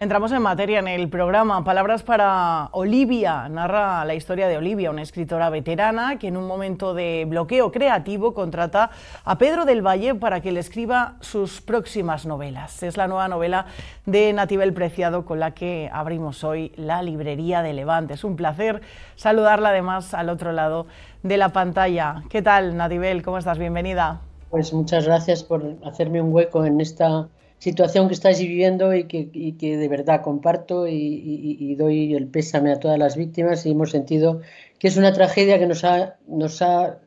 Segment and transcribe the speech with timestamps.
[0.00, 1.62] Entramos en materia en el programa.
[1.62, 3.48] Palabras para Olivia.
[3.48, 8.34] Narra la historia de Olivia, una escritora veterana que en un momento de bloqueo creativo
[8.34, 8.90] contrata
[9.24, 12.82] a Pedro del Valle para que le escriba sus próximas novelas.
[12.82, 13.66] Es la nueva novela
[14.04, 18.14] de Natibel Preciado con la que abrimos hoy la librería de Levante.
[18.14, 18.82] Es un placer
[19.14, 20.86] saludarla además al otro lado
[21.22, 22.24] de la pantalla.
[22.30, 23.22] ¿Qué tal, Natibel?
[23.22, 23.58] ¿Cómo estás?
[23.58, 24.20] Bienvenida.
[24.50, 27.28] Pues muchas gracias por hacerme un hueco en esta
[27.64, 32.98] situación que estáis viviendo y que, de verdad comparto y, doy el pésame a todas
[32.98, 34.42] las víctimas y hemos sentido
[34.78, 36.98] que es una tragedia que nos ha, nos ha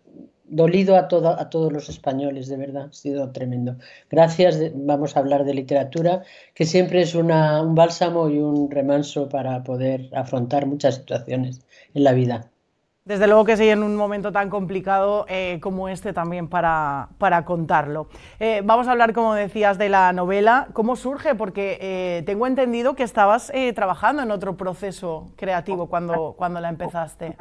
[0.45, 1.07] dolido a,
[1.43, 3.77] a todos los españoles, de verdad, ha sido tremendo.
[4.09, 6.23] Gracias, vamos a hablar de literatura,
[6.55, 11.61] que siempre es una, un bálsamo y un remanso para poder afrontar muchas situaciones
[11.93, 12.49] en la vida.
[13.07, 17.45] Desde luego que sí, en un momento tan complicado eh, como este también para, para
[17.45, 18.09] contarlo.
[18.37, 20.67] Eh, vamos a hablar, como decías, de la novela.
[20.73, 21.33] ¿Cómo surge?
[21.33, 27.37] Porque eh, tengo entendido que estabas trabajando en otro proceso creativo cuando, cuando la empezaste.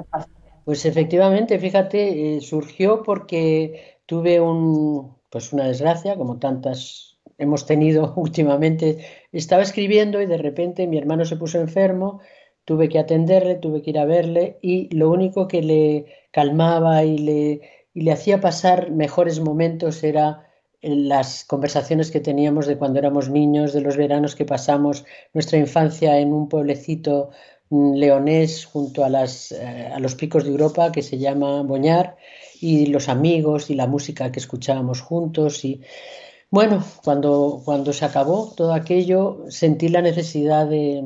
[0.64, 9.04] Pues efectivamente, fíjate, surgió porque tuve un, pues una desgracia, como tantas hemos tenido últimamente.
[9.32, 12.20] Estaba escribiendo y de repente mi hermano se puso enfermo
[12.66, 17.16] tuve que atenderle, tuve que ir a verle y lo único que le calmaba y
[17.16, 17.60] le,
[17.94, 20.46] le hacía pasar mejores momentos era
[20.82, 26.18] las conversaciones que teníamos de cuando éramos niños, de los veranos que pasamos nuestra infancia
[26.18, 27.30] en un pueblecito
[27.70, 32.16] mm, leonés junto a, las, eh, a los picos de Europa que se llama Boñar
[32.60, 35.82] y los amigos y la música que escuchábamos juntos y
[36.50, 41.04] bueno, cuando, cuando se acabó todo aquello sentí la necesidad de,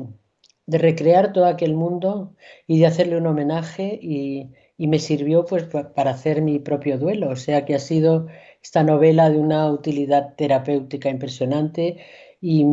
[0.71, 5.63] de recrear todo aquel mundo y de hacerle un homenaje y, me sirvió pues
[5.95, 8.27] para hacer mi propio duelo, o sea que ha sido
[8.63, 11.97] esta novela de una utilidad terapéutica impresionante
[12.41, 12.63] y,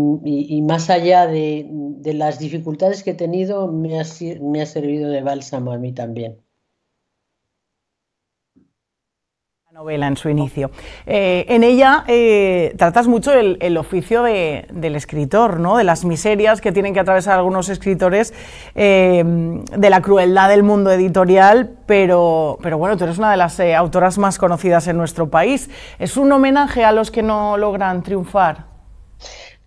[0.62, 1.68] más allá de,
[2.14, 6.38] las dificultades que he tenido, me ha servido de bálsamo a mí también.
[9.72, 10.70] Novela en su inicio.
[11.04, 15.76] Eh, en ella eh, tratas mucho el, oficio del escritor, ¿no?
[15.76, 18.32] de las miserias que tienen que atravesar algunos escritores,
[18.74, 23.60] eh, de la crueldad del mundo editorial, pero, pero bueno, tú eres una de las
[23.60, 25.68] autoras más conocidas en nuestro país.
[25.98, 28.68] ¿Es un homenaje a los que no logran triunfar?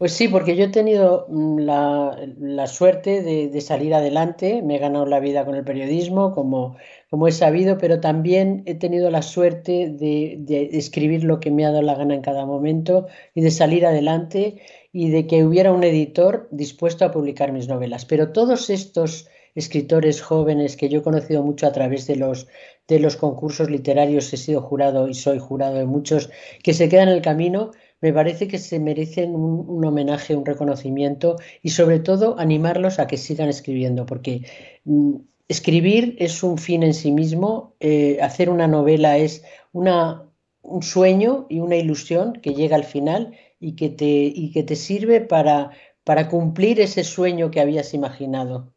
[0.01, 5.05] Pues sí, porque yo he tenido mm, la, suerte de, salir adelante, me he ganado
[5.05, 6.75] la vida con el periodismo, como,
[7.11, 11.69] como he sabido, pero también he tenido la suerte de, escribir lo que me ha
[11.69, 14.59] dado la gana en cada momento y de salir adelante
[14.91, 18.05] y de que hubiera un editor dispuesto a publicar mis novelas.
[18.05, 22.47] Pero todos estos escritores jóvenes que yo he conocido mucho a través de los,
[22.87, 26.31] de los concursos literarios, he sido jurado y soy jurado de muchos,
[26.63, 27.69] que se quedan en el camino,
[28.01, 33.17] me parece que se merecen un, homenaje, un reconocimiento y sobre todo animarlos a que
[33.17, 34.45] sigan escribiendo, porque
[34.85, 35.15] mm,
[35.47, 40.27] escribir es un fin en sí mismo, eh, hacer una novela es una,
[40.63, 44.75] un sueño y una ilusión que llega al final y que te, y que te
[44.75, 45.71] sirve para,
[46.03, 48.73] para cumplir ese sueño que habías imaginado.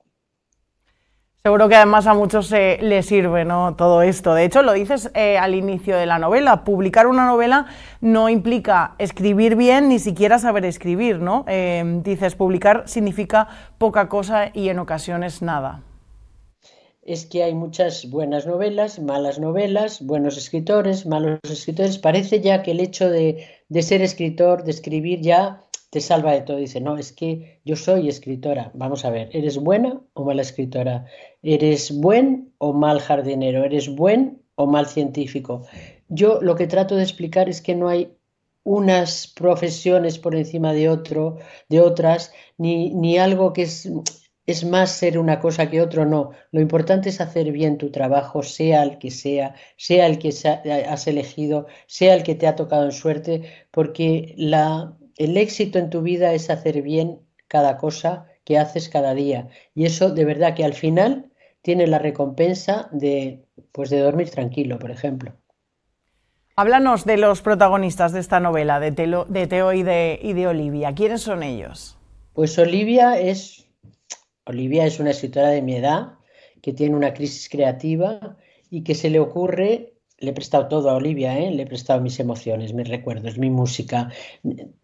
[1.47, 3.75] Seguro que además a muchos eh, les sirve ¿no?
[3.75, 4.33] todo esto.
[4.33, 6.65] De hecho, lo dices eh, al inicio de la novela.
[6.65, 7.67] Publicar una novela
[8.01, 11.19] no implica escribir bien ni siquiera saber escribir.
[11.19, 11.45] ¿no?
[11.47, 13.47] Eh, dices, publicar significa
[13.77, 15.83] poca cosa y en ocasiones nada.
[17.05, 21.99] Es que hay muchas buenas novelas, malas novelas, buenos escritores, malos escritores.
[21.99, 26.41] Parece ya que el hecho de, de ser escritor, de escribir ya te salva de
[26.41, 26.57] todo.
[26.57, 28.71] Dice, no, es que yo soy escritora.
[28.75, 31.05] Vamos a ver, ¿eres buena o mala escritora?
[31.43, 33.65] ¿Eres buen o mal jardinero?
[33.65, 35.67] ¿Eres buen o mal científico?
[36.09, 38.17] Yo lo que trato de explicar es que no hay
[38.65, 41.37] unas profesiones por encima de otro,
[41.69, 43.89] de otras, ni, ni algo que es,
[44.47, 46.31] es más ser una cosa que otro, no.
[46.53, 51.07] Lo importante es hacer bien tu trabajo, sea el que sea, sea el que has
[51.07, 56.03] elegido, sea el que te ha tocado en suerte, porque la, el éxito en tu
[56.03, 59.49] vida es hacer bien cada cosa que haces cada día.
[59.75, 61.31] Y eso de verdad que al final
[61.63, 65.33] tiene la recompensa de, pues de dormir tranquilo, por ejemplo.
[66.57, 70.95] Háblanos de los protagonistas de esta novela, de, de Teo y de, y de Olivia.
[70.95, 71.99] ¿Quiénes son ellos?
[72.33, 73.64] Pues Olivia es,
[74.47, 76.15] Olivia es una escritora de mi edad
[76.63, 78.37] que tiene una crisis creativa
[78.71, 81.51] y que se le ocurre le he prestado todo a Olivia, ¿eh?
[81.51, 84.11] le he prestado mis emociones, mis recuerdos, mi música,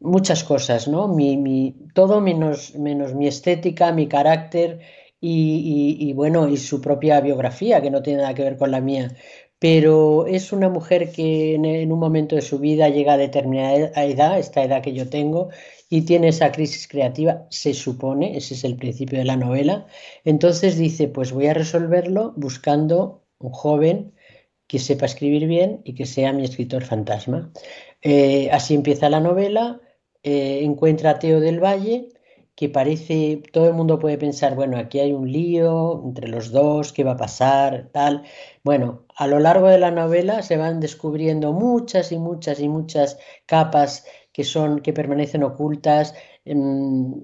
[0.00, 1.08] muchas cosas, ¿no?
[1.08, 4.80] Mi, todo menos, menos mi estética, mi carácter
[5.20, 9.14] y, bueno, y su propia biografía, que no tiene nada que ver con la mía.
[9.60, 14.38] Pero es una mujer que en, un momento de su vida llega a determinada edad,
[14.38, 15.50] esta edad que yo tengo,
[15.90, 19.86] y tiene esa crisis creativa, se supone, ese es el principio de la novela.
[20.24, 24.14] Entonces dice, pues voy a resolverlo buscando un joven
[24.66, 27.52] que sepa escribir bien y que sea mi escritor fantasma.
[28.00, 29.80] Eh, así empieza la novela,
[30.22, 32.08] eh, encuentra a Teo del Valle,
[32.60, 36.92] que parece, todo el mundo puede pensar, bueno, aquí hay un lío entre los dos,
[36.92, 38.24] qué va a pasar, tal.
[38.62, 43.16] Bueno, a lo largo de la novela se van descubriendo muchas y muchas y muchas
[43.46, 46.14] capas que son, que permanecen ocultas,
[46.44, 47.14] em,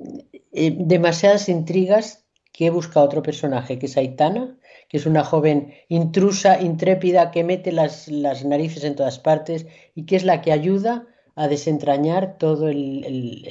[0.53, 4.57] eh, demasiadas intrigas que busca otro personaje, que es Aitana,
[4.89, 10.07] que es una joven intrusa, intrépida, que mete las, las narices en todas partes y
[10.07, 11.07] que es la que ayuda
[11.37, 13.03] a desentrañar todo el,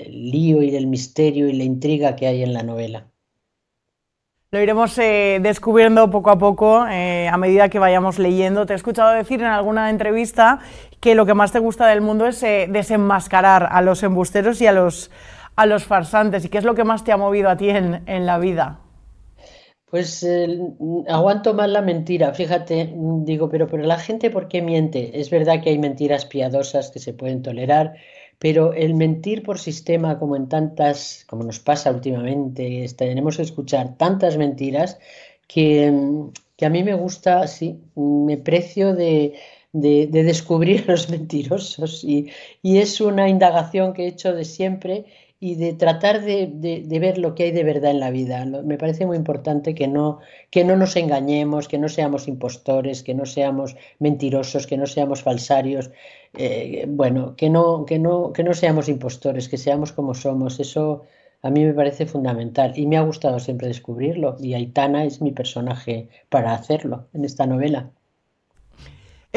[0.09, 3.05] lío y el misterio y la intriga que hay en la novela.
[4.49, 8.65] Lo iremos eh, descubriendo poco a poco eh, a medida que vayamos leyendo.
[8.65, 10.59] Te he escuchado decir en alguna entrevista
[10.99, 14.67] que lo que más te gusta del mundo es eh, desenmascarar a los embusteros y
[14.67, 15.11] a los,
[15.55, 16.43] a los farsantes.
[16.45, 18.79] ¿Y qué es lo que más te ha movido a ti en, en la vida?
[19.85, 20.25] Pues
[21.07, 22.93] aguanto más la mentira, fíjate,
[23.23, 25.19] digo, pero, pero la gente, ¿por qué miente?
[25.19, 27.95] Es verdad que hay mentiras piadosas que se pueden tolerar,
[28.39, 33.95] pero el mentir por sistema, como en tantas, como nos pasa últimamente, tenemos que escuchar
[33.97, 34.99] tantas mentiras
[35.47, 35.93] que,
[36.57, 39.35] que a mí me gusta, sí, me precio de,
[39.71, 45.05] de, descubrir a los mentirosos y, y es una indagación que he hecho de siempre
[45.45, 48.44] y de tratar de, ver lo que hay de verdad en la vida.
[48.45, 50.18] Me parece muy importante que no,
[50.50, 55.21] que no nos engañemos, que no seamos impostores, que no seamos mentirosos, que no seamos
[55.21, 55.92] falsarios,
[56.33, 60.59] eh, bueno, que no, que, no, que no seamos impostores, que seamos como somos.
[60.59, 61.03] Eso
[61.44, 65.31] a mí me parece fundamental y me ha gustado siempre descubrirlo y Aitana es mi
[65.31, 67.92] personaje para hacerlo en esta novela.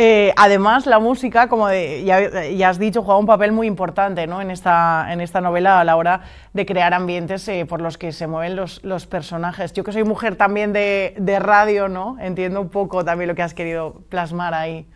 [0.00, 5.08] Eh, además, la música, como ya, has dicho, juega un papel muy importante en, esta,
[5.12, 6.20] en esta novela a la hora
[6.52, 9.72] de crear ambientes eh, por los que se mueven los, personajes.
[9.72, 12.16] Yo que soy mujer también de, de, radio, ¿no?
[12.20, 14.86] entiendo un poco también lo que has querido plasmar ahí.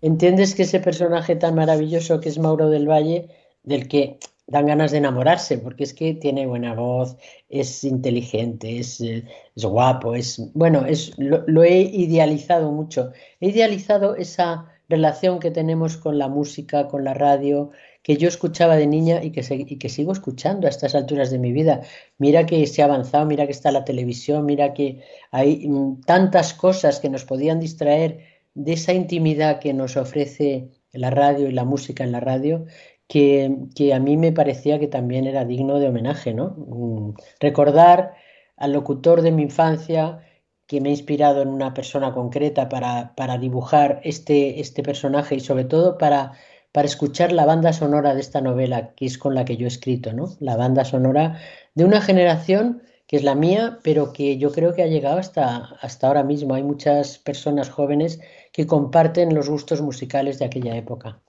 [0.00, 3.26] ¿Entiendes que ese personaje tan maravilloso que es Mauro del Valle,
[3.64, 7.16] del que dan ganas de enamorarse, porque es que tiene buena voz,
[7.48, 9.24] es inteligente, es, eh,
[9.56, 13.12] guapo, es bueno, es lo, he idealizado mucho.
[13.40, 17.70] He idealizado esa relación que tenemos con la música, con la radio,
[18.02, 21.40] que yo escuchaba de niña y que, y que sigo escuchando a estas alturas de
[21.40, 21.80] mi vida.
[22.18, 25.02] Mira que se ha avanzado, mira que está la televisión, mira que
[25.32, 28.20] hay mm, tantas cosas que nos podían distraer
[28.54, 32.64] de esa intimidad que nos ofrece la radio y la música en la radio
[33.08, 36.54] que, a mí me parecía que también era digno de homenaje, ¿no?
[36.56, 38.14] Mm, recordar
[38.56, 40.20] al locutor de mi infancia
[40.66, 45.40] que me ha inspirado en una persona concreta para, para dibujar este, este personaje y
[45.40, 46.32] sobre todo para,
[46.72, 49.68] para escuchar la banda sonora de esta novela, que es con la que yo he
[49.68, 50.36] escrito, ¿no?
[50.40, 51.40] La banda sonora
[51.74, 55.76] de una generación que es la mía, pero que yo creo que ha llegado hasta,
[55.80, 56.54] hasta ahora mismo.
[56.54, 58.20] Hay muchas personas jóvenes
[58.52, 61.22] que comparten los gustos musicales de aquella época.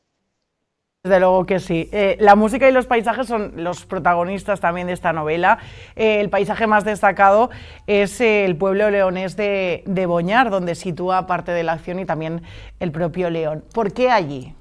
[1.08, 1.88] Desde luego que sí.
[1.94, 5.58] Eh, la música y los paisajes son los protagonistas también de esta novela.
[5.96, 7.50] Eh, el paisaje más destacado
[7.88, 12.42] es el pueblo leonés de, Boñar, donde sitúa parte de la acción y también
[12.82, 13.64] el propio León.
[13.74, 14.54] ¿Por qué allí?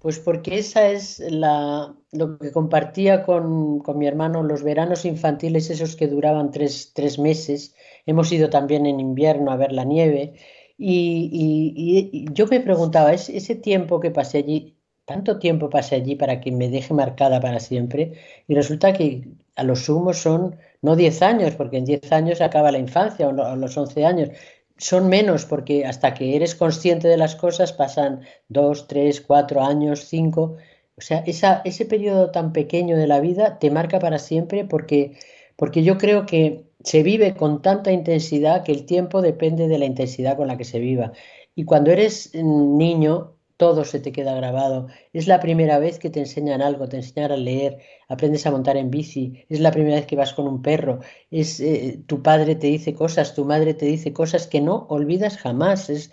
[0.00, 5.96] Pues porque esa es la, lo que compartía con, mi hermano, los veranos infantiles, esos
[5.96, 7.74] que duraban tres, meses.
[8.04, 10.34] Hemos ido también en invierno a ver la nieve.
[10.76, 14.73] Y, yo me preguntaba, ese tiempo que pasé allí,
[15.04, 18.14] tanto tiempo pasé allí para que me deje marcada para siempre
[18.48, 22.72] y resulta que a lo sumo son no 10 años, porque en 10 años acaba
[22.72, 24.30] la infancia o, los 11 años,
[24.76, 30.04] son menos porque hasta que eres consciente de las cosas pasan 2, 3, 4 años,
[30.06, 30.56] 5.
[30.96, 35.16] O sea, esa, ese periodo tan pequeño de la vida te marca para siempre porque,
[35.56, 39.86] porque yo creo que se vive con tanta intensidad que el tiempo depende de la
[39.86, 41.12] intensidad con la que se viva.
[41.54, 44.88] Y cuando eres mm, niño, todo se te queda grabado.
[45.12, 48.76] Es la primera vez que te enseñan algo, te enseñan a leer, aprendes a montar
[48.76, 52.56] en bici, es la primera vez que vas con un perro, es eh, tu padre
[52.56, 55.90] te dice cosas, tu madre te dice cosas que no olvidas jamás.
[55.90, 56.12] Es,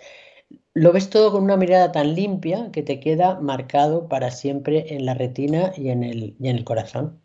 [0.74, 5.06] lo ves todo con una mirada tan limpia que te queda marcado para siempre en
[5.06, 7.20] la retina y en el, y en el corazón.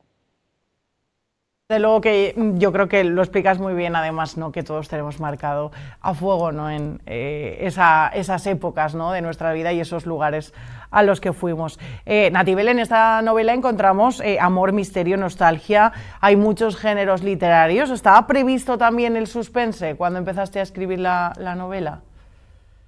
[1.69, 4.53] De luego que yo creo que lo explicas muy bien, además, ¿no?
[4.53, 6.71] que todos tenemos marcado a fuego ¿no?
[6.71, 9.11] en eh, esas épocas ¿no?
[9.11, 10.53] de nuestra vida y esos lugares
[10.91, 11.77] a los que fuimos.
[12.05, 17.89] Eh, Natibel, en esta novela encontramos eh, amor, misterio, nostalgia, hay muchos géneros literarios.
[17.89, 21.99] ¿Estaba previsto también el suspense cuando empezaste a escribir la, la novela?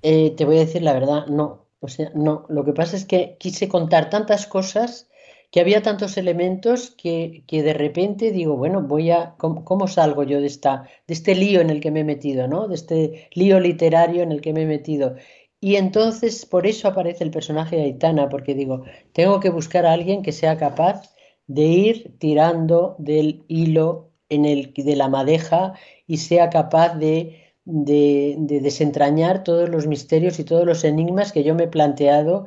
[0.04, 1.66] Eh, te voy a decir la verdad, no.
[1.82, 2.46] O sea, no.
[2.48, 5.10] Lo que pasa es que quise contar tantas cosas,
[5.52, 9.36] que había tantos elementos que, que de repente digo, bueno, voy a.
[9.38, 12.68] ¿cómo, salgo yo de, esta, de este lío en el que me he metido, ¿no?
[12.68, 15.16] De este lío literario en el que me he metido.
[15.62, 19.94] Y entonces por eso aparece el personaje de Aitana, porque digo, tengo que buscar a
[19.94, 21.14] alguien que sea capaz
[21.48, 25.74] de ir tirando del hilo en el, de la madeja
[26.08, 31.56] y sea capaz de, de, desentrañar todos los misterios y todos los enigmas que yo
[31.56, 32.46] me he planteado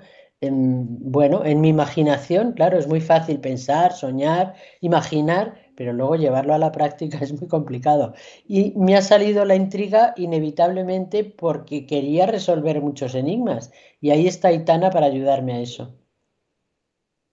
[0.50, 2.52] bueno, en mi imaginación.
[2.52, 7.48] Claro, es muy fácil pensar, soñar, imaginar, pero luego llevarlo a la práctica es muy
[7.48, 8.14] complicado.
[8.46, 13.72] Y me ha salido la intriga inevitablemente porque quería resolver muchos enigmas.
[14.00, 15.94] Y ahí está Itana para ayudarme a eso.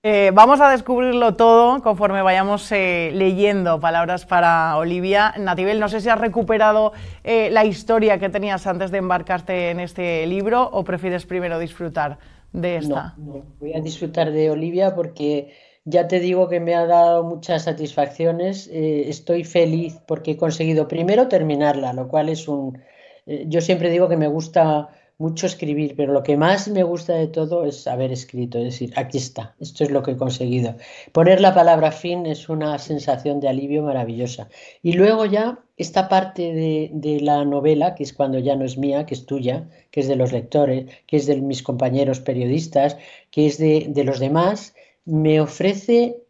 [0.02, 5.34] Eh, vamos a descubrirlo todo conforme vayamos eh, leyendo palabras para Olivia.
[5.38, 6.94] Natibel, no sé si has recuperado
[7.26, 12.18] eh, la historia que tenías antes de embarcarte en este libro o prefieres primero disfrutar
[12.52, 13.16] de esta.
[13.18, 15.54] No, voy a disfrutar de Olivia porque
[15.86, 18.70] ya te digo que me ha dado muchas satisfacciones.
[18.72, 22.82] estoy feliz porque he conseguido primero terminarla, lo cual es un...
[23.26, 27.28] yo siempre digo que me gusta mucho escribir, pero lo que más me gusta de
[27.28, 30.76] todo es haber escrito, es decir, aquí está, esto es lo que he conseguido.
[31.12, 34.48] Poner la palabra fin es una sensación de alivio maravillosa.
[34.82, 39.06] Y luego ya esta parte de, la novela, que es cuando ya no es mía,
[39.06, 42.98] que es tuya, que es de los lectores, que es de mis compañeros periodistas,
[43.30, 44.74] que es de, los demás,
[45.04, 46.24] me ofrece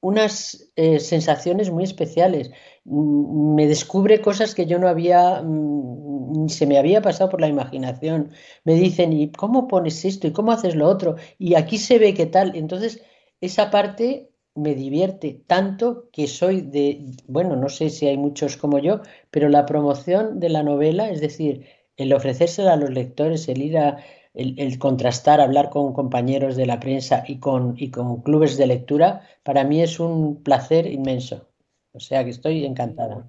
[0.00, 2.50] unas eh, sensaciones muy especiales.
[2.84, 7.48] Mm, me descubre cosas que yo no había mm, se me había pasado por la
[7.48, 8.32] imaginación.
[8.64, 10.26] Me dicen, ¿y cómo pones esto?
[10.26, 11.16] ¿Y cómo haces lo otro?
[11.38, 12.56] Y aquí se ve qué tal.
[12.56, 13.02] Entonces,
[13.40, 18.78] esa parte me divierte tanto que soy de, bueno, no sé si hay muchos como
[18.78, 21.66] yo, pero la promoción de la novela, es decir,
[21.96, 23.98] el ofrecérsela a los lectores, el ir a,
[24.34, 29.22] el, contrastar, hablar con compañeros de la prensa y con, y con clubes de lectura,
[29.42, 31.48] para mí es un placer inmenso.
[31.92, 33.24] O sea que estoy encantada.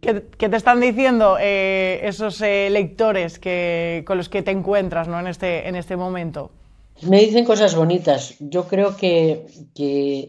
[0.00, 5.18] ¿Qué, te están diciendo eh, esos eh, lectores que, con los que te encuentras ¿no?
[5.18, 6.50] en, este, en este momento?
[7.00, 8.36] Me dicen cosas bonitas.
[8.38, 9.46] Yo creo que,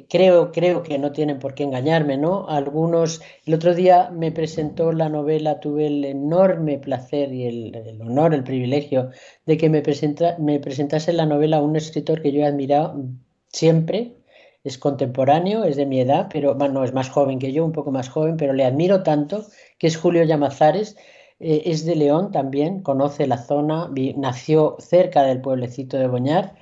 [0.09, 2.47] creo, creo que no tienen por qué engañarme, ¿no?
[2.49, 8.33] Algunos, el otro día me presentó la novela, tuve el enorme placer y el, honor,
[8.33, 9.11] el privilegio
[9.45, 13.03] de que me, presenta, me presentase la novela un escritor que yo he admirado
[13.49, 14.15] siempre,
[14.63, 17.91] es contemporáneo, es de mi edad, pero bueno, es más joven que yo, un poco
[17.91, 19.45] más joven, pero le admiro tanto,
[19.77, 20.95] que es Julio Llamazares,
[21.39, 26.55] eh, es de León también, conoce la zona, nació cerca del pueblecito de Boñar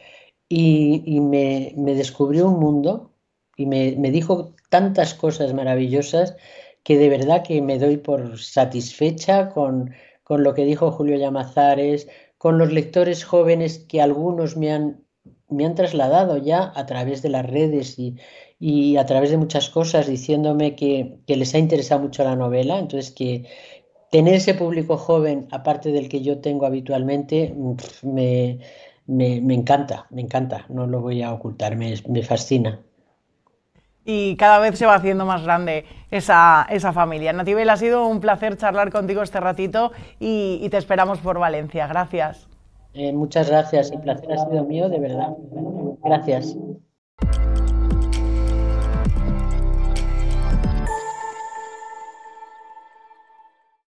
[0.49, 3.13] y, me, descubrió un mundo
[3.57, 6.35] y me, dijo tantas cosas maravillosas
[6.83, 12.07] que de verdad que me doy por satisfecha con, con lo que dijo Julio Llamazares,
[12.37, 15.05] con los lectores jóvenes que algunos me han
[15.51, 20.07] me han trasladado ya a través de las redes y, a través de muchas cosas
[20.07, 23.47] diciéndome que, les ha interesado mucho la novela, entonces que
[24.11, 27.55] tener ese público joven, aparte del que yo tengo habitualmente,
[28.03, 28.59] me,
[29.07, 32.79] encanta, me encanta, no lo voy a ocultar, me, fascina.
[34.05, 37.33] Y cada vez se va haciendo más grande esa, familia.
[37.33, 41.87] Natibel, ha sido un placer charlar contigo este ratito y te esperamos por Valencia.
[41.87, 42.51] Gracias.
[42.93, 45.33] Eh, muchas gracias, el placer ha sido mío, de verdad.
[46.03, 46.57] Gracias.